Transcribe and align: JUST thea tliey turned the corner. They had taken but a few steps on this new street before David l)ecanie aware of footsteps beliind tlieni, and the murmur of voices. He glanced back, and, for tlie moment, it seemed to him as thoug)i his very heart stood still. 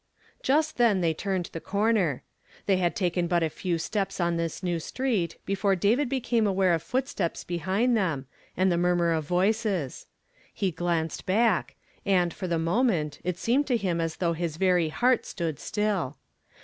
JUST 0.41 0.77
thea 0.77 0.95
tliey 0.95 1.15
turned 1.15 1.51
the 1.53 1.59
corner. 1.59 2.23
They 2.65 2.77
had 2.77 2.95
taken 2.95 3.27
but 3.27 3.43
a 3.43 3.51
few 3.51 3.77
steps 3.77 4.19
on 4.19 4.35
this 4.35 4.63
new 4.63 4.79
street 4.79 5.37
before 5.45 5.75
David 5.75 6.09
l)ecanie 6.09 6.47
aware 6.47 6.73
of 6.73 6.81
footsteps 6.81 7.43
beliind 7.43 7.89
tlieni, 7.95 8.25
and 8.57 8.71
the 8.71 8.79
murmur 8.79 9.11
of 9.11 9.25
voices. 9.27 10.07
He 10.51 10.71
glanced 10.71 11.27
back, 11.27 11.75
and, 12.03 12.33
for 12.33 12.47
tlie 12.47 12.61
moment, 12.63 13.19
it 13.23 13.37
seemed 13.37 13.67
to 13.67 13.77
him 13.77 14.01
as 14.01 14.17
thoug)i 14.17 14.37
his 14.37 14.57
very 14.57 14.89
heart 14.89 15.23
stood 15.23 15.59
still. 15.59 16.17